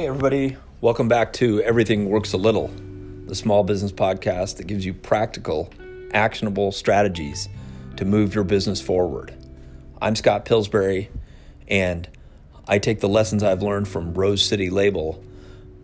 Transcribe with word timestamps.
Hey, 0.00 0.06
everybody. 0.06 0.56
Welcome 0.80 1.08
back 1.08 1.34
to 1.34 1.60
Everything 1.60 2.08
Works 2.08 2.32
a 2.32 2.38
Little, 2.38 2.68
the 3.26 3.34
small 3.34 3.64
business 3.64 3.92
podcast 3.92 4.56
that 4.56 4.66
gives 4.66 4.86
you 4.86 4.94
practical, 4.94 5.70
actionable 6.14 6.72
strategies 6.72 7.50
to 7.98 8.06
move 8.06 8.34
your 8.34 8.44
business 8.44 8.80
forward. 8.80 9.34
I'm 10.00 10.16
Scott 10.16 10.46
Pillsbury, 10.46 11.10
and 11.68 12.08
I 12.66 12.78
take 12.78 13.00
the 13.00 13.10
lessons 13.10 13.42
I've 13.42 13.60
learned 13.60 13.88
from 13.88 14.14
Rose 14.14 14.42
City 14.42 14.70
Label, 14.70 15.22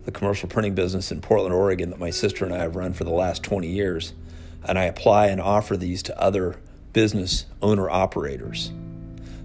the 0.05 0.11
commercial 0.11 0.49
printing 0.49 0.73
business 0.73 1.11
in 1.11 1.21
Portland, 1.21 1.53
Oregon, 1.53 1.91
that 1.91 1.99
my 1.99 2.09
sister 2.09 2.43
and 2.43 2.55
I 2.55 2.63
have 2.63 2.75
run 2.75 2.93
for 2.93 3.03
the 3.03 3.11
last 3.11 3.43
20 3.43 3.67
years, 3.67 4.15
and 4.63 4.79
I 4.79 4.85
apply 4.85 5.27
and 5.27 5.39
offer 5.39 5.77
these 5.77 6.01
to 6.01 6.19
other 6.19 6.55
business 6.91 7.45
owner 7.61 7.87
operators. 7.87 8.71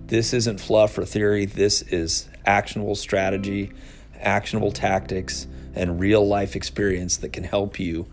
This 0.07 0.33
isn't 0.33 0.61
fluff 0.61 0.97
or 0.97 1.05
theory, 1.05 1.45
this 1.45 1.83
is 1.83 2.31
actionable 2.47 2.95
strategy 2.95 3.71
actionable 4.23 4.73
tactics, 4.73 5.47
and 5.75 5.99
real 5.99 6.27
life 6.27 6.55
experience 6.55 7.19
that 7.19 7.33
can 7.33 7.45
help 7.45 7.79
you 7.79 8.07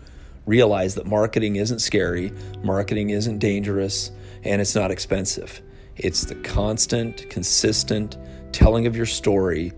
realize 0.46 0.94
that 0.94 1.06
marketing 1.06 1.56
isn't 1.56 1.80
scary, 1.80 2.32
marketing 2.62 3.10
isn't 3.10 3.38
dangerous, 3.38 4.10
and 4.42 4.60
it's 4.60 4.74
not 4.74 4.90
expensive. 4.90 5.60
It's 5.96 6.24
the 6.24 6.34
constant, 6.36 7.28
consistent 7.28 8.16
telling 8.52 8.86
of 8.86 8.96
your 8.96 9.06
story 9.06 9.72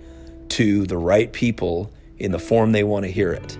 to 0.51 0.87
the 0.87 0.97
right 0.97 1.33
people 1.33 1.93
in 2.19 2.31
the 2.31 2.39
form 2.39 2.73
they 2.73 2.85
want 2.85 3.05
to 3.05 3.11
hear 3.11 3.33
it. 3.33 3.59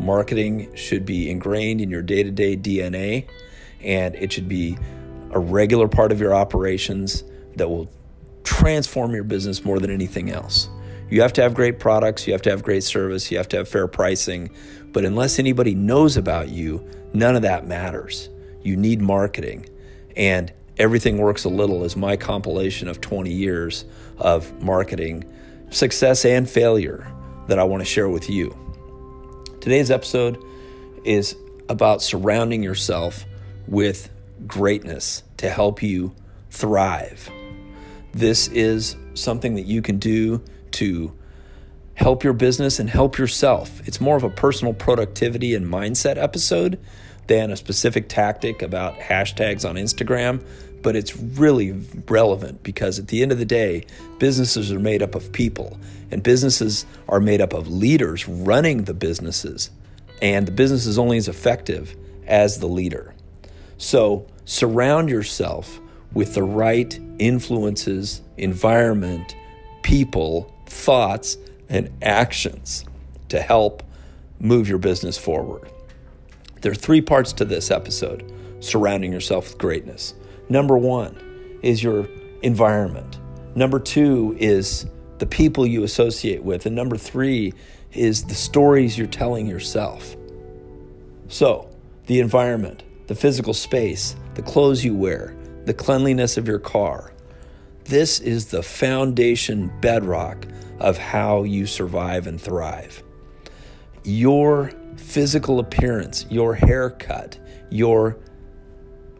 Marketing 0.00 0.74
should 0.74 1.06
be 1.06 1.30
ingrained 1.30 1.80
in 1.80 1.88
your 1.88 2.02
day 2.02 2.22
to 2.22 2.30
day 2.30 2.56
DNA, 2.56 3.28
and 3.80 4.14
it 4.16 4.32
should 4.32 4.48
be 4.48 4.76
a 5.30 5.38
regular 5.38 5.86
part 5.86 6.10
of 6.10 6.20
your 6.20 6.34
operations 6.34 7.24
that 7.56 7.68
will 7.68 7.90
transform 8.42 9.14
your 9.14 9.24
business 9.24 9.64
more 9.64 9.78
than 9.78 9.90
anything 9.90 10.30
else. 10.30 10.68
You 11.10 11.22
have 11.22 11.32
to 11.34 11.42
have 11.42 11.54
great 11.54 11.78
products, 11.78 12.26
you 12.26 12.32
have 12.32 12.42
to 12.42 12.50
have 12.50 12.62
great 12.62 12.82
service, 12.82 13.30
you 13.30 13.36
have 13.36 13.48
to 13.48 13.58
have 13.58 13.68
fair 13.68 13.86
pricing. 13.86 14.50
But 14.92 15.04
unless 15.04 15.38
anybody 15.38 15.74
knows 15.74 16.16
about 16.16 16.48
you, 16.48 16.88
none 17.12 17.36
of 17.36 17.42
that 17.42 17.66
matters. 17.66 18.28
You 18.62 18.76
need 18.76 19.00
marketing. 19.00 19.68
And 20.16 20.52
Everything 20.76 21.18
Works 21.18 21.44
a 21.44 21.48
Little 21.48 21.84
is 21.84 21.96
my 21.96 22.16
compilation 22.16 22.88
of 22.88 23.00
20 23.00 23.30
years 23.30 23.84
of 24.18 24.60
marketing 24.62 25.24
success 25.70 26.24
and 26.24 26.48
failure 26.48 27.06
that 27.46 27.58
I 27.58 27.64
want 27.64 27.80
to 27.80 27.84
share 27.84 28.08
with 28.08 28.28
you. 28.28 28.56
Today's 29.60 29.90
episode 29.90 30.42
is 31.04 31.36
about 31.68 32.02
surrounding 32.02 32.62
yourself 32.62 33.24
with 33.66 34.10
greatness 34.46 35.22
to 35.36 35.48
help 35.48 35.82
you 35.82 36.14
thrive. 36.50 37.30
This 38.12 38.48
is 38.48 38.96
something 39.14 39.54
that 39.54 39.66
you 39.66 39.80
can 39.82 39.98
do 39.98 40.42
to 40.74 41.12
help 41.94 42.24
your 42.24 42.32
business 42.32 42.78
and 42.78 42.90
help 42.90 43.18
yourself. 43.18 43.86
It's 43.86 44.00
more 44.00 44.16
of 44.16 44.24
a 44.24 44.30
personal 44.30 44.74
productivity 44.74 45.54
and 45.54 45.66
mindset 45.66 46.16
episode 46.16 46.78
than 47.26 47.50
a 47.50 47.56
specific 47.56 48.08
tactic 48.08 48.62
about 48.62 48.98
hashtags 48.98 49.68
on 49.68 49.76
Instagram, 49.76 50.44
but 50.82 50.96
it's 50.96 51.16
really 51.16 51.72
relevant 52.08 52.62
because 52.62 52.98
at 52.98 53.08
the 53.08 53.22
end 53.22 53.32
of 53.32 53.38
the 53.38 53.44
day, 53.44 53.84
businesses 54.18 54.70
are 54.70 54.80
made 54.80 55.02
up 55.02 55.14
of 55.14 55.32
people 55.32 55.78
and 56.10 56.22
businesses 56.22 56.84
are 57.08 57.20
made 57.20 57.40
up 57.40 57.52
of 57.52 57.68
leaders 57.68 58.28
running 58.28 58.84
the 58.84 58.94
businesses, 58.94 59.70
and 60.22 60.46
the 60.46 60.52
business 60.52 60.86
is 60.86 60.98
only 60.98 61.16
as 61.16 61.28
effective 61.28 61.96
as 62.26 62.58
the 62.58 62.68
leader. 62.68 63.14
So 63.78 64.26
surround 64.44 65.08
yourself 65.08 65.80
with 66.12 66.34
the 66.34 66.42
right 66.42 66.98
influences, 67.18 68.20
environment, 68.36 69.34
people, 69.82 70.53
thoughts, 70.74 71.38
and 71.68 71.90
actions 72.02 72.84
to 73.28 73.40
help 73.40 73.82
move 74.38 74.68
your 74.68 74.78
business 74.78 75.16
forward. 75.16 75.70
There 76.60 76.72
are 76.72 76.74
three 76.74 77.00
parts 77.00 77.32
to 77.34 77.44
this 77.44 77.70
episode 77.70 78.30
surrounding 78.60 79.12
yourself 79.12 79.48
with 79.48 79.58
greatness. 79.58 80.14
Number 80.48 80.76
one 80.76 81.16
is 81.62 81.82
your 81.82 82.06
environment, 82.42 83.18
number 83.54 83.78
two 83.78 84.36
is 84.38 84.86
the 85.18 85.26
people 85.26 85.66
you 85.66 85.84
associate 85.84 86.42
with, 86.42 86.66
and 86.66 86.74
number 86.74 86.96
three 86.96 87.54
is 87.92 88.24
the 88.24 88.34
stories 88.34 88.98
you're 88.98 89.06
telling 89.06 89.46
yourself. 89.46 90.16
So, 91.28 91.70
the 92.06 92.20
environment, 92.20 92.82
the 93.06 93.14
physical 93.14 93.54
space, 93.54 94.16
the 94.34 94.42
clothes 94.42 94.84
you 94.84 94.94
wear, 94.94 95.34
the 95.64 95.72
cleanliness 95.72 96.36
of 96.36 96.46
your 96.46 96.58
car. 96.58 97.13
This 97.84 98.18
is 98.18 98.46
the 98.46 98.62
foundation 98.62 99.70
bedrock 99.80 100.46
of 100.78 100.96
how 100.96 101.42
you 101.42 101.66
survive 101.66 102.26
and 102.26 102.40
thrive. 102.40 103.02
Your 104.04 104.72
physical 104.96 105.58
appearance, 105.58 106.24
your 106.30 106.54
haircut, 106.54 107.38
your 107.70 108.18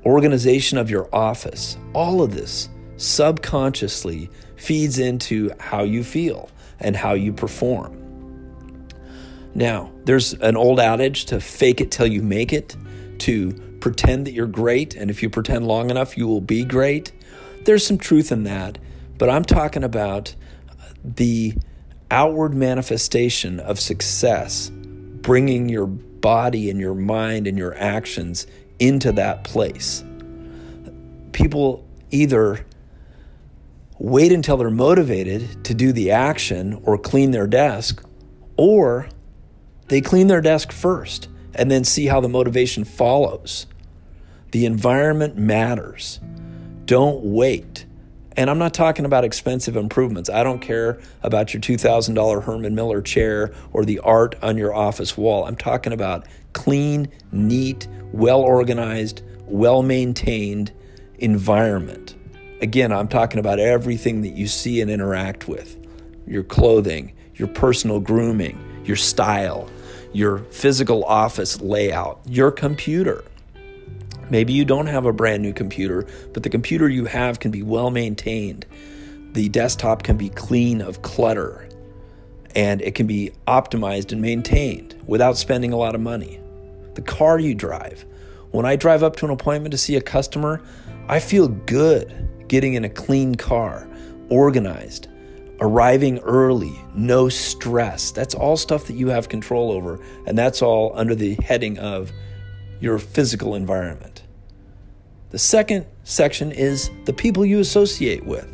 organization 0.06 0.78
of 0.78 0.88
your 0.88 1.14
office, 1.14 1.76
all 1.92 2.22
of 2.22 2.34
this 2.34 2.70
subconsciously 2.96 4.30
feeds 4.56 4.98
into 4.98 5.50
how 5.60 5.82
you 5.82 6.02
feel 6.02 6.48
and 6.80 6.96
how 6.96 7.12
you 7.12 7.32
perform. 7.32 8.00
Now, 9.54 9.92
there's 10.04 10.32
an 10.34 10.56
old 10.56 10.80
adage 10.80 11.26
to 11.26 11.40
fake 11.40 11.80
it 11.80 11.90
till 11.90 12.06
you 12.06 12.22
make 12.22 12.52
it, 12.52 12.76
to 13.18 13.52
pretend 13.80 14.26
that 14.26 14.32
you're 14.32 14.46
great, 14.46 14.96
and 14.96 15.10
if 15.10 15.22
you 15.22 15.28
pretend 15.28 15.68
long 15.68 15.90
enough, 15.90 16.16
you 16.16 16.26
will 16.26 16.40
be 16.40 16.64
great. 16.64 17.12
There's 17.64 17.86
some 17.86 17.98
truth 17.98 18.30
in 18.30 18.44
that, 18.44 18.78
but 19.18 19.30
I'm 19.30 19.44
talking 19.44 19.84
about 19.84 20.34
the 21.02 21.54
outward 22.10 22.54
manifestation 22.54 23.58
of 23.60 23.80
success, 23.80 24.70
bringing 24.74 25.68
your 25.68 25.86
body 25.86 26.70
and 26.70 26.78
your 26.78 26.94
mind 26.94 27.46
and 27.46 27.56
your 27.56 27.74
actions 27.76 28.46
into 28.78 29.12
that 29.12 29.44
place. 29.44 30.04
People 31.32 31.86
either 32.10 32.64
wait 33.98 34.32
until 34.32 34.56
they're 34.56 34.70
motivated 34.70 35.64
to 35.64 35.74
do 35.74 35.92
the 35.92 36.10
action 36.10 36.80
or 36.84 36.98
clean 36.98 37.30
their 37.30 37.46
desk, 37.46 38.04
or 38.56 39.08
they 39.88 40.00
clean 40.00 40.26
their 40.26 40.40
desk 40.40 40.72
first 40.72 41.28
and 41.54 41.70
then 41.70 41.84
see 41.84 42.06
how 42.06 42.20
the 42.20 42.28
motivation 42.28 42.84
follows. 42.84 43.66
The 44.50 44.66
environment 44.66 45.36
matters. 45.36 46.20
Don't 46.86 47.24
wait 47.24 47.86
and 48.36 48.50
I'm 48.50 48.58
not 48.58 48.74
talking 48.74 49.04
about 49.04 49.24
expensive 49.24 49.76
improvements. 49.76 50.28
I 50.28 50.42
don't 50.42 50.58
care 50.58 51.00
about 51.22 51.54
your 51.54 51.60
$2,000 51.60 52.42
Herman 52.42 52.74
Miller 52.74 53.00
chair 53.00 53.54
or 53.72 53.84
the 53.84 54.00
art 54.00 54.34
on 54.42 54.58
your 54.58 54.74
office 54.74 55.16
wall. 55.16 55.44
I'm 55.44 55.56
talking 55.56 55.92
about 55.92 56.26
clean, 56.52 57.08
neat, 57.30 57.86
well 58.12 58.40
organized, 58.40 59.22
well 59.46 59.82
maintained 59.82 60.72
environment. 61.18 62.16
Again, 62.60 62.92
I'm 62.92 63.08
talking 63.08 63.38
about 63.38 63.60
everything 63.60 64.22
that 64.22 64.34
you 64.34 64.48
see 64.48 64.80
and 64.80 64.90
interact 64.90 65.46
with 65.46 65.76
your 66.26 66.42
clothing, 66.42 67.12
your 67.36 67.48
personal 67.48 68.00
grooming, 68.00 68.58
your 68.84 68.96
style, 68.96 69.68
your 70.12 70.38
physical 70.38 71.04
office 71.04 71.60
layout, 71.60 72.20
your 72.26 72.50
computer. 72.50 73.22
Maybe 74.30 74.52
you 74.52 74.64
don't 74.64 74.86
have 74.86 75.06
a 75.06 75.12
brand 75.12 75.42
new 75.42 75.52
computer, 75.52 76.06
but 76.32 76.42
the 76.42 76.50
computer 76.50 76.88
you 76.88 77.04
have 77.06 77.40
can 77.40 77.50
be 77.50 77.62
well 77.62 77.90
maintained. 77.90 78.66
The 79.32 79.48
desktop 79.48 80.02
can 80.02 80.16
be 80.16 80.28
clean 80.28 80.80
of 80.80 81.02
clutter 81.02 81.68
and 82.54 82.80
it 82.82 82.94
can 82.94 83.06
be 83.06 83.32
optimized 83.46 84.12
and 84.12 84.22
maintained 84.22 84.94
without 85.06 85.36
spending 85.36 85.72
a 85.72 85.76
lot 85.76 85.94
of 85.94 86.00
money. 86.00 86.40
The 86.94 87.02
car 87.02 87.38
you 87.38 87.54
drive. 87.54 88.04
When 88.52 88.64
I 88.64 88.76
drive 88.76 89.02
up 89.02 89.16
to 89.16 89.24
an 89.24 89.32
appointment 89.32 89.72
to 89.72 89.78
see 89.78 89.96
a 89.96 90.00
customer, 90.00 90.62
I 91.08 91.18
feel 91.18 91.48
good 91.48 92.46
getting 92.46 92.74
in 92.74 92.84
a 92.84 92.88
clean 92.88 93.34
car, 93.34 93.88
organized, 94.28 95.08
arriving 95.60 96.18
early, 96.20 96.78
no 96.94 97.28
stress. 97.28 98.12
That's 98.12 98.34
all 98.34 98.56
stuff 98.56 98.86
that 98.86 98.94
you 98.94 99.08
have 99.08 99.28
control 99.28 99.72
over, 99.72 99.98
and 100.26 100.38
that's 100.38 100.62
all 100.62 100.92
under 100.94 101.16
the 101.16 101.34
heading 101.42 101.78
of 101.78 102.12
your 102.80 102.98
physical 102.98 103.56
environment. 103.56 104.13
The 105.34 105.40
second 105.40 105.86
section 106.04 106.52
is 106.52 106.92
the 107.06 107.12
people 107.12 107.44
you 107.44 107.58
associate 107.58 108.24
with. 108.24 108.48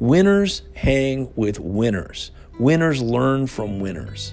Winners 0.00 0.62
hang 0.74 1.30
with 1.36 1.60
winners. 1.60 2.30
Winners 2.58 3.02
learn 3.02 3.46
from 3.46 3.78
winners. 3.78 4.32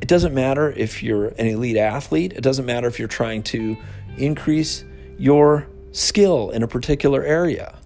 It 0.00 0.08
doesn't 0.08 0.32
matter 0.32 0.70
if 0.70 1.02
you're 1.02 1.26
an 1.26 1.48
elite 1.48 1.76
athlete, 1.76 2.32
it 2.32 2.40
doesn't 2.40 2.64
matter 2.64 2.88
if 2.88 2.98
you're 2.98 3.08
trying 3.08 3.42
to 3.42 3.76
increase 4.16 4.86
your 5.18 5.68
skill 5.92 6.48
in 6.48 6.62
a 6.62 6.66
particular 6.66 7.22
area. 7.22 7.78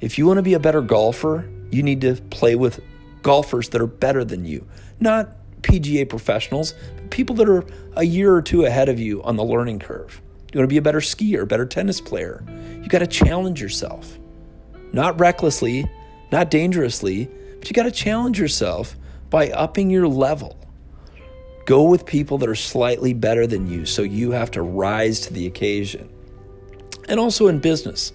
If 0.00 0.16
you 0.16 0.24
want 0.24 0.38
to 0.38 0.42
be 0.42 0.54
a 0.54 0.60
better 0.60 0.80
golfer, 0.80 1.50
you 1.72 1.82
need 1.82 2.02
to 2.02 2.14
play 2.30 2.54
with 2.54 2.84
golfers 3.22 3.70
that 3.70 3.80
are 3.80 3.88
better 3.88 4.24
than 4.24 4.44
you, 4.44 4.64
not 5.00 5.28
PGA 5.62 6.08
professionals, 6.08 6.74
but 6.94 7.10
people 7.10 7.34
that 7.34 7.48
are 7.48 7.64
a 7.96 8.04
year 8.04 8.32
or 8.32 8.42
two 8.42 8.64
ahead 8.64 8.88
of 8.88 9.00
you 9.00 9.24
on 9.24 9.34
the 9.34 9.44
learning 9.44 9.80
curve. 9.80 10.22
You 10.52 10.60
want 10.60 10.68
to 10.68 10.72
be 10.72 10.78
a 10.78 10.82
better 10.82 11.00
skier, 11.00 11.48
better 11.48 11.64
tennis 11.64 12.00
player. 12.00 12.44
You 12.82 12.88
got 12.88 12.98
to 12.98 13.06
challenge 13.06 13.60
yourself. 13.60 14.18
Not 14.92 15.18
recklessly, 15.18 15.90
not 16.30 16.50
dangerously, 16.50 17.30
but 17.58 17.70
you 17.70 17.74
got 17.74 17.84
to 17.84 17.90
challenge 17.90 18.38
yourself 18.38 18.94
by 19.30 19.50
upping 19.50 19.88
your 19.88 20.06
level. 20.06 20.58
Go 21.64 21.84
with 21.84 22.04
people 22.04 22.36
that 22.38 22.48
are 22.50 22.54
slightly 22.54 23.14
better 23.14 23.46
than 23.46 23.66
you 23.66 23.86
so 23.86 24.02
you 24.02 24.32
have 24.32 24.50
to 24.50 24.62
rise 24.62 25.20
to 25.20 25.32
the 25.32 25.46
occasion. 25.46 26.10
And 27.08 27.18
also 27.18 27.48
in 27.48 27.60
business. 27.60 28.12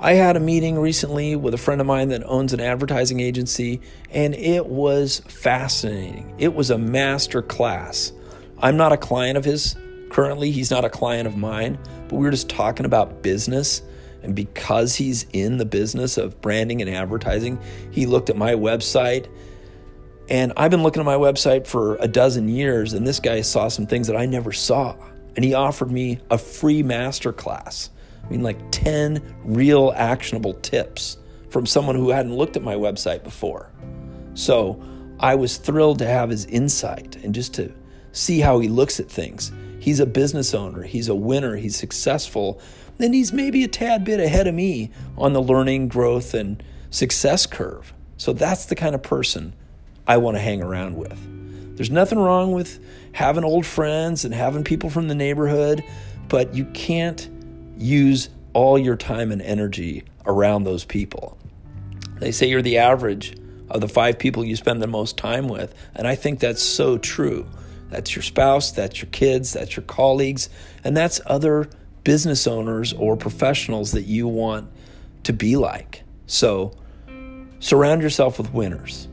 I 0.00 0.14
had 0.14 0.34
a 0.34 0.40
meeting 0.40 0.78
recently 0.78 1.36
with 1.36 1.52
a 1.52 1.58
friend 1.58 1.80
of 1.80 1.86
mine 1.86 2.08
that 2.08 2.24
owns 2.24 2.54
an 2.54 2.60
advertising 2.60 3.20
agency, 3.20 3.82
and 4.10 4.34
it 4.34 4.66
was 4.66 5.20
fascinating. 5.28 6.34
It 6.38 6.54
was 6.54 6.70
a 6.70 6.78
master 6.78 7.42
class. 7.42 8.12
I'm 8.58 8.78
not 8.78 8.92
a 8.92 8.96
client 8.96 9.36
of 9.36 9.44
his 9.44 9.76
currently, 10.10 10.50
he's 10.50 10.70
not 10.70 10.84
a 10.84 10.90
client 10.90 11.26
of 11.26 11.36
mine, 11.36 11.78
but 12.08 12.16
we 12.16 12.24
were 12.24 12.30
just 12.30 12.48
talking 12.48 12.84
about 12.84 13.22
business. 13.22 13.82
And 14.22 14.36
because 14.36 14.94
he's 14.94 15.24
in 15.32 15.56
the 15.56 15.64
business 15.64 16.18
of 16.18 16.40
branding 16.42 16.82
and 16.82 16.90
advertising, 16.90 17.58
he 17.90 18.04
looked 18.04 18.28
at 18.28 18.36
my 18.36 18.52
website 18.52 19.28
and 20.30 20.52
I've 20.56 20.70
been 20.70 20.84
looking 20.84 21.00
at 21.00 21.06
my 21.06 21.16
website 21.16 21.66
for 21.66 21.96
a 21.96 22.06
dozen 22.06 22.48
years, 22.48 22.92
and 22.92 23.04
this 23.04 23.18
guy 23.18 23.40
saw 23.40 23.66
some 23.66 23.86
things 23.86 24.06
that 24.06 24.16
I 24.16 24.26
never 24.26 24.52
saw. 24.52 24.94
And 25.34 25.44
he 25.44 25.54
offered 25.54 25.90
me 25.90 26.20
a 26.30 26.38
free 26.38 26.84
masterclass. 26.84 27.90
I 28.24 28.30
mean, 28.30 28.42
like 28.42 28.58
10 28.70 29.20
real 29.44 29.92
actionable 29.96 30.54
tips 30.54 31.18
from 31.48 31.66
someone 31.66 31.96
who 31.96 32.10
hadn't 32.10 32.34
looked 32.34 32.56
at 32.56 32.62
my 32.62 32.74
website 32.74 33.24
before. 33.24 33.72
So 34.34 34.80
I 35.18 35.34
was 35.34 35.56
thrilled 35.56 35.98
to 35.98 36.06
have 36.06 36.30
his 36.30 36.44
insight 36.46 37.16
and 37.24 37.34
just 37.34 37.52
to 37.54 37.72
see 38.12 38.38
how 38.38 38.60
he 38.60 38.68
looks 38.68 39.00
at 39.00 39.08
things. 39.10 39.50
He's 39.80 39.98
a 39.98 40.06
business 40.06 40.54
owner, 40.54 40.82
he's 40.82 41.08
a 41.08 41.14
winner, 41.14 41.56
he's 41.56 41.74
successful, 41.74 42.60
then 42.98 43.12
he's 43.12 43.32
maybe 43.32 43.64
a 43.64 43.68
tad 43.68 44.04
bit 44.04 44.20
ahead 44.20 44.46
of 44.46 44.54
me 44.54 44.90
on 45.16 45.32
the 45.32 45.42
learning, 45.42 45.88
growth, 45.88 46.34
and 46.34 46.62
success 46.90 47.46
curve. 47.46 47.92
So 48.18 48.34
that's 48.34 48.66
the 48.66 48.74
kind 48.74 48.94
of 48.94 49.02
person 49.02 49.54
I 50.06 50.18
want 50.18 50.36
to 50.36 50.40
hang 50.40 50.62
around 50.62 50.96
with. 50.96 51.18
There's 51.76 51.90
nothing 51.90 52.18
wrong 52.18 52.52
with 52.52 52.78
having 53.12 53.42
old 53.42 53.64
friends 53.64 54.26
and 54.26 54.34
having 54.34 54.64
people 54.64 54.90
from 54.90 55.08
the 55.08 55.14
neighborhood, 55.14 55.82
but 56.28 56.54
you 56.54 56.66
can't 56.66 57.26
use 57.78 58.28
all 58.52 58.78
your 58.78 58.96
time 58.96 59.32
and 59.32 59.40
energy 59.40 60.04
around 60.26 60.64
those 60.64 60.84
people. 60.84 61.38
They 62.18 62.32
say 62.32 62.48
you're 62.48 62.60
the 62.60 62.76
average 62.76 63.34
of 63.70 63.80
the 63.80 63.88
five 63.88 64.18
people 64.18 64.44
you 64.44 64.56
spend 64.56 64.82
the 64.82 64.86
most 64.86 65.16
time 65.16 65.48
with, 65.48 65.74
and 65.94 66.06
I 66.06 66.16
think 66.16 66.38
that's 66.38 66.62
so 66.62 66.98
true. 66.98 67.48
That's 67.90 68.14
your 68.14 68.22
spouse, 68.22 68.72
that's 68.72 69.02
your 69.02 69.10
kids, 69.10 69.52
that's 69.52 69.76
your 69.76 69.84
colleagues, 69.84 70.48
and 70.84 70.96
that's 70.96 71.20
other 71.26 71.68
business 72.04 72.46
owners 72.46 72.92
or 72.92 73.16
professionals 73.16 73.92
that 73.92 74.02
you 74.02 74.26
want 74.26 74.70
to 75.24 75.32
be 75.32 75.56
like. 75.56 76.02
So 76.26 76.72
surround 77.58 78.02
yourself 78.02 78.38
with 78.38 78.52
winners. 78.52 79.08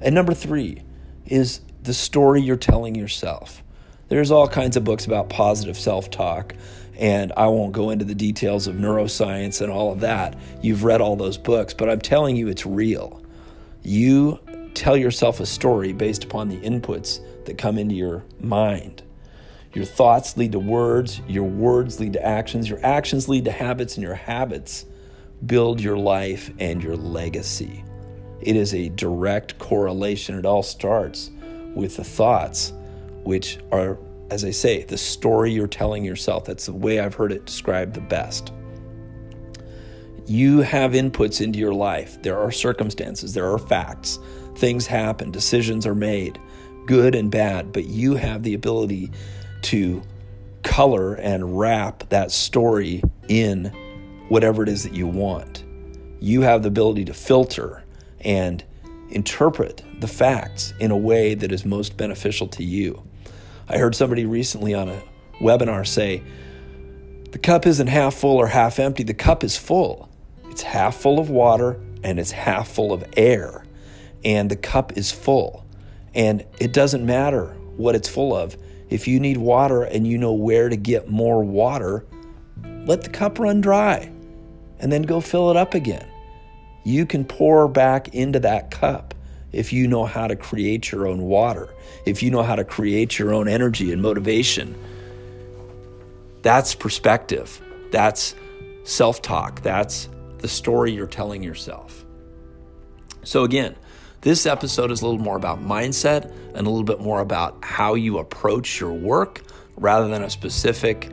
And 0.00 0.14
number 0.14 0.34
three 0.34 0.82
is 1.26 1.60
the 1.82 1.94
story 1.94 2.42
you're 2.42 2.56
telling 2.56 2.94
yourself. 2.94 3.62
There's 4.08 4.30
all 4.30 4.48
kinds 4.48 4.76
of 4.76 4.84
books 4.84 5.06
about 5.06 5.28
positive 5.28 5.78
self 5.78 6.10
talk, 6.10 6.54
and 6.98 7.32
I 7.36 7.46
won't 7.48 7.72
go 7.72 7.90
into 7.90 8.04
the 8.04 8.14
details 8.14 8.66
of 8.66 8.76
neuroscience 8.76 9.60
and 9.60 9.70
all 9.70 9.92
of 9.92 10.00
that. 10.00 10.38
You've 10.62 10.84
read 10.84 11.00
all 11.00 11.16
those 11.16 11.36
books, 11.36 11.74
but 11.74 11.88
I'm 11.88 12.00
telling 12.00 12.36
you 12.36 12.48
it's 12.48 12.64
real. 12.64 13.22
You 13.82 14.38
tell 14.74 14.96
yourself 14.96 15.40
a 15.40 15.46
story 15.46 15.92
based 15.92 16.24
upon 16.24 16.48
the 16.48 16.58
inputs 16.58 17.20
that 17.48 17.58
come 17.58 17.76
into 17.76 17.94
your 17.94 18.24
mind. 18.40 19.02
Your 19.74 19.84
thoughts 19.84 20.36
lead 20.36 20.52
to 20.52 20.58
words, 20.58 21.20
your 21.28 21.44
words 21.44 22.00
lead 22.00 22.14
to 22.14 22.24
actions, 22.24 22.70
your 22.70 22.84
actions 22.84 23.28
lead 23.28 23.44
to 23.46 23.52
habits, 23.52 23.96
and 23.96 24.02
your 24.02 24.14
habits 24.14 24.86
build 25.44 25.80
your 25.80 25.98
life 25.98 26.50
and 26.58 26.82
your 26.82 26.96
legacy. 26.96 27.84
It 28.40 28.56
is 28.56 28.74
a 28.74 28.88
direct 28.90 29.58
correlation. 29.58 30.38
It 30.38 30.46
all 30.46 30.62
starts 30.62 31.30
with 31.74 31.96
the 31.96 32.04
thoughts, 32.04 32.72
which 33.24 33.58
are, 33.72 33.98
as 34.30 34.44
I 34.44 34.50
say, 34.50 34.84
the 34.84 34.98
story 34.98 35.52
you're 35.52 35.66
telling 35.66 36.04
yourself. 36.04 36.44
That's 36.44 36.66
the 36.66 36.72
way 36.72 37.00
I've 37.00 37.14
heard 37.14 37.32
it 37.32 37.46
described 37.46 37.94
the 37.94 38.00
best. 38.00 38.52
You 40.26 40.58
have 40.60 40.92
inputs 40.92 41.40
into 41.40 41.58
your 41.58 41.74
life. 41.74 42.20
There 42.22 42.38
are 42.38 42.50
circumstances, 42.50 43.32
there 43.32 43.50
are 43.50 43.58
facts. 43.58 44.18
Things 44.56 44.86
happen, 44.86 45.30
decisions 45.30 45.86
are 45.86 45.94
made, 45.94 46.38
good 46.88 47.14
and 47.14 47.30
bad, 47.30 47.70
but 47.70 47.84
you 47.84 48.14
have 48.14 48.42
the 48.42 48.54
ability 48.54 49.12
to 49.60 50.02
color 50.62 51.14
and 51.14 51.58
wrap 51.58 52.08
that 52.08 52.32
story 52.32 53.02
in 53.28 53.66
whatever 54.30 54.62
it 54.62 54.70
is 54.70 54.84
that 54.84 54.94
you 54.94 55.06
want. 55.06 55.64
You 56.18 56.40
have 56.40 56.62
the 56.62 56.68
ability 56.68 57.04
to 57.04 57.14
filter 57.14 57.84
and 58.22 58.64
interpret 59.10 59.84
the 60.00 60.08
facts 60.08 60.72
in 60.80 60.90
a 60.90 60.96
way 60.96 61.34
that 61.34 61.52
is 61.52 61.66
most 61.66 61.98
beneficial 61.98 62.48
to 62.48 62.64
you. 62.64 63.02
I 63.68 63.76
heard 63.76 63.94
somebody 63.94 64.24
recently 64.24 64.72
on 64.72 64.88
a 64.88 65.02
webinar 65.40 65.86
say, 65.86 66.22
the 67.32 67.38
cup 67.38 67.66
isn't 67.66 67.88
half 67.88 68.14
full 68.14 68.38
or 68.38 68.46
half 68.46 68.78
empty, 68.78 69.02
the 69.02 69.12
cup 69.12 69.44
is 69.44 69.58
full. 69.58 70.08
It's 70.48 70.62
half 70.62 70.96
full 70.96 71.18
of 71.18 71.28
water 71.28 71.78
and 72.02 72.18
it's 72.18 72.30
half 72.30 72.68
full 72.68 72.94
of 72.94 73.04
air, 73.14 73.66
and 74.24 74.50
the 74.50 74.56
cup 74.56 74.96
is 74.96 75.12
full. 75.12 75.67
And 76.14 76.44
it 76.58 76.72
doesn't 76.72 77.04
matter 77.04 77.46
what 77.76 77.94
it's 77.94 78.08
full 78.08 78.34
of. 78.34 78.56
If 78.90 79.06
you 79.06 79.20
need 79.20 79.36
water 79.36 79.82
and 79.82 80.06
you 80.06 80.18
know 80.18 80.32
where 80.32 80.68
to 80.68 80.76
get 80.76 81.08
more 81.08 81.42
water, 81.42 82.06
let 82.86 83.02
the 83.02 83.10
cup 83.10 83.38
run 83.38 83.60
dry 83.60 84.10
and 84.78 84.90
then 84.90 85.02
go 85.02 85.20
fill 85.20 85.50
it 85.50 85.56
up 85.56 85.74
again. 85.74 86.06
You 86.84 87.04
can 87.04 87.24
pour 87.24 87.68
back 87.68 88.14
into 88.14 88.40
that 88.40 88.70
cup 88.70 89.14
if 89.52 89.72
you 89.72 89.86
know 89.86 90.04
how 90.04 90.26
to 90.26 90.36
create 90.36 90.90
your 90.90 91.06
own 91.06 91.22
water, 91.22 91.68
if 92.06 92.22
you 92.22 92.30
know 92.30 92.42
how 92.42 92.56
to 92.56 92.64
create 92.64 93.18
your 93.18 93.32
own 93.32 93.48
energy 93.48 93.92
and 93.92 94.00
motivation. 94.00 94.74
That's 96.42 96.74
perspective. 96.74 97.60
That's 97.90 98.34
self 98.84 99.20
talk. 99.22 99.62
That's 99.62 100.08
the 100.38 100.48
story 100.48 100.92
you're 100.92 101.06
telling 101.06 101.42
yourself. 101.42 102.04
So, 103.24 103.44
again, 103.44 103.76
this 104.20 104.46
episode 104.46 104.90
is 104.90 105.00
a 105.00 105.06
little 105.06 105.20
more 105.20 105.36
about 105.36 105.60
mindset 105.60 106.32
and 106.54 106.66
a 106.66 106.70
little 106.70 106.84
bit 106.84 107.00
more 107.00 107.20
about 107.20 107.56
how 107.62 107.94
you 107.94 108.18
approach 108.18 108.80
your 108.80 108.92
work 108.92 109.42
rather 109.76 110.08
than 110.08 110.24
a 110.24 110.30
specific 110.30 111.10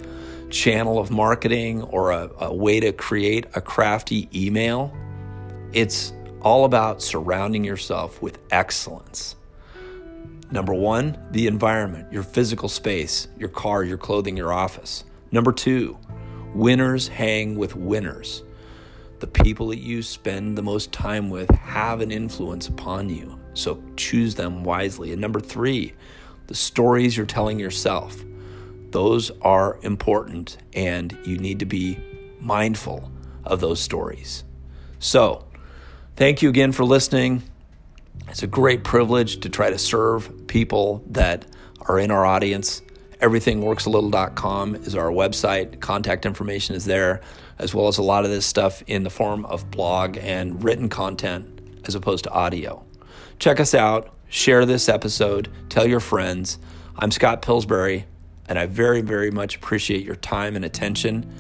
channel 0.50 0.98
of 0.98 1.12
marketing 1.12 1.84
or 1.84 2.12
a, 2.12 2.30
a 2.40 2.54
way 2.54 2.80
to 2.80 2.92
create 2.92 3.46
a 3.56 3.62
crafty 3.62 4.30
email. 4.34 4.92
It's 5.74 6.14
all 6.42 6.66
about 6.66 7.02
surrounding 7.02 7.64
yourself 7.64 8.22
with 8.22 8.40
excellence. 8.52 9.36
Number 10.52 10.74
one, 10.74 11.18
the 11.32 11.48
environment, 11.48 12.12
your 12.12 12.24
physical 12.24 12.70
space, 12.70 13.28
your 13.38 13.50
car, 13.50 13.84
your 13.84 13.98
clothing, 13.98 14.38
your 14.38 14.54
office. 14.54 15.04
Number 15.32 15.52
two, 15.52 15.98
winners 16.54 17.08
hang 17.08 17.56
with 17.56 17.76
winners. 17.76 18.44
The 19.20 19.28
people 19.28 19.68
that 19.68 19.80
you 19.80 20.02
spend 20.02 20.58
the 20.58 20.64
most 20.64 20.92
time 20.92 21.30
with 21.30 21.50
have 21.50 22.02
an 22.02 22.12
influence 22.12 22.68
upon 22.68 23.10
you, 23.10 23.40
so 23.54 23.82
choose 23.96 24.36
them 24.36 24.64
wisely. 24.64 25.12
And 25.12 25.22
number 25.22 25.40
three, 25.40 25.94
the 26.48 26.56
stories 26.56 27.18
you're 27.18 27.26
telling 27.26 27.60
yourself. 27.60 28.24
Those 28.92 29.32
are 29.42 29.78
important, 29.82 30.58
and 30.74 31.18
you 31.26 31.38
need 31.38 31.60
to 31.60 31.66
be 31.66 32.00
mindful 32.40 33.12
of 33.44 33.60
those 33.60 33.82
stories. 33.82 34.44
So, 35.00 35.46
Thank 36.16 36.42
you 36.42 36.48
again 36.48 36.72
for 36.72 36.86
listening. 36.86 37.44
It's 38.30 38.42
a 38.42 38.48
great 38.48 38.86
privilege 38.86 39.42
to 39.42 39.50
try 39.50 39.70
to 39.70 39.78
serve 39.78 40.48
people 40.48 41.04
that 41.10 41.46
are 41.82 42.00
in 42.00 42.10
our 42.10 42.26
audience. 42.26 42.82
Everythingworksalittle.com 43.22 44.76
is 44.76 44.96
our 44.96 45.10
website. 45.10 45.80
Contact 45.80 46.26
information 46.26 46.76
is 46.76 46.86
there, 46.86 47.22
as 47.58 47.74
well 47.74 47.88
as 47.88 47.98
a 47.98 48.04
lot 48.04 48.26
of 48.26 48.32
this 48.32 48.46
stuff 48.46 48.84
in 48.88 49.04
the 49.04 49.10
form 49.10 49.46
of 49.46 49.72
blog 49.72 50.18
and 50.18 50.62
written 50.64 50.90
content 50.90 51.62
as 51.86 51.96
opposed 51.96 52.26
to 52.26 52.32
audio. 52.32 52.84
Check 53.40 53.60
us 53.60 53.74
out, 53.74 54.14
share 54.28 54.66
this 54.66 54.90
episode, 54.90 55.50
tell 55.70 55.88
your 55.88 56.02
friends. 56.02 56.60
I'm 56.98 57.12
Scott 57.12 57.42
Pillsbury, 57.42 58.06
and 58.50 58.60
I 58.60 58.66
very, 58.66 59.02
very 59.02 59.32
much 59.32 59.56
appreciate 59.56 60.04
your 60.04 60.16
time 60.16 60.56
and 60.56 60.66
attention. 60.66 61.34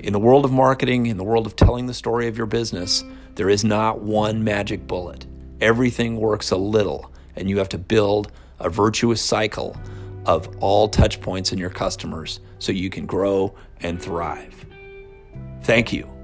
In 0.00 0.12
the 0.12 0.18
world 0.18 0.44
of 0.44 0.52
marketing, 0.52 1.06
in 1.06 1.16
the 1.16 1.24
world 1.24 1.46
of 1.46 1.56
telling 1.56 1.86
the 1.86 1.94
story 1.94 2.26
of 2.28 2.36
your 2.36 2.46
business, 2.46 3.04
there 3.36 3.48
is 3.48 3.64
not 3.64 4.00
one 4.00 4.44
magic 4.44 4.86
bullet. 4.86 5.26
Everything 5.62 6.16
works 6.16 6.50
a 6.50 6.56
little, 6.56 7.10
and 7.36 7.48
you 7.48 7.58
have 7.58 7.68
to 7.70 7.78
build 7.78 8.32
a 8.58 8.68
virtuous 8.68 9.22
cycle 9.22 9.76
of 10.26 10.56
all 10.60 10.88
touch 10.88 11.20
points 11.20 11.52
in 11.52 11.58
your 11.58 11.70
customers 11.70 12.40
so 12.58 12.72
you 12.72 12.90
can 12.90 13.06
grow 13.06 13.54
and 13.80 14.00
thrive. 14.00 14.66
Thank 15.62 15.92
you. 15.92 16.19